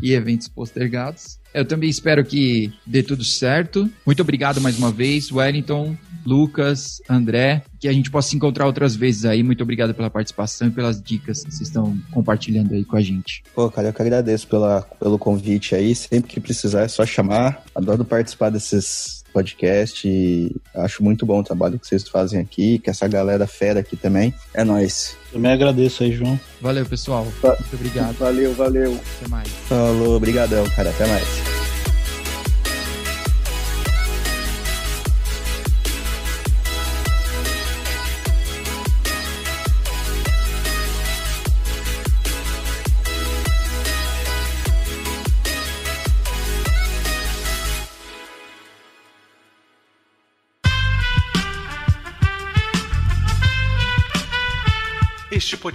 [0.02, 1.40] e eventos postergados.
[1.54, 3.90] Eu também espero que dê tudo certo.
[4.06, 5.96] Muito obrigado mais uma vez, Wellington.
[6.26, 9.44] Lucas, André, que a gente possa se encontrar outras vezes aí.
[9.44, 13.44] Muito obrigado pela participação e pelas dicas que vocês estão compartilhando aí com a gente.
[13.54, 15.94] Pô, cara, eu que agradeço pela, pelo convite aí.
[15.96, 17.64] Sempre que precisar é só chamar.
[17.76, 22.90] Adoro participar desses podcasts e acho muito bom o trabalho que vocês fazem aqui, que
[22.90, 24.34] essa galera fera aqui também.
[24.54, 25.18] É nóis.
[25.32, 26.40] Também agradeço aí, João.
[26.62, 27.26] Valeu, pessoal.
[27.26, 28.16] Muito obrigado.
[28.16, 28.98] Valeu, valeu.
[29.18, 29.50] Até mais.
[29.68, 30.90] Falou, obrigadão, cara.
[30.90, 31.55] Até mais.